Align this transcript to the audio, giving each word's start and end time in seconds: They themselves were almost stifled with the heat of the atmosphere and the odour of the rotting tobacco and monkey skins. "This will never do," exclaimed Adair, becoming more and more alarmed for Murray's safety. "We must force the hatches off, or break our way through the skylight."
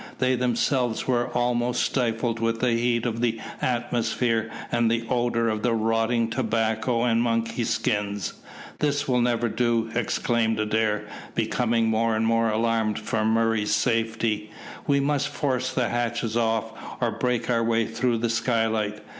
They 0.17 0.33
themselves 0.33 1.05
were 1.05 1.27
almost 1.27 1.83
stifled 1.83 2.39
with 2.39 2.59
the 2.59 2.71
heat 2.71 3.05
of 3.05 3.21
the 3.21 3.39
atmosphere 3.61 4.49
and 4.71 4.89
the 4.89 5.05
odour 5.07 5.47
of 5.47 5.61
the 5.61 5.75
rotting 5.75 6.27
tobacco 6.27 7.03
and 7.03 7.21
monkey 7.21 7.63
skins. 7.65 8.33
"This 8.79 9.07
will 9.07 9.21
never 9.21 9.47
do," 9.47 9.91
exclaimed 9.93 10.59
Adair, 10.59 11.03
becoming 11.35 11.85
more 11.87 12.15
and 12.15 12.25
more 12.25 12.49
alarmed 12.49 12.97
for 12.97 13.23
Murray's 13.23 13.75
safety. 13.75 14.49
"We 14.87 14.99
must 14.99 15.27
force 15.27 15.71
the 15.71 15.89
hatches 15.89 16.35
off, 16.35 16.71
or 16.99 17.11
break 17.11 17.47
our 17.51 17.63
way 17.63 17.85
through 17.85 18.17
the 18.17 18.29
skylight." 18.31 19.03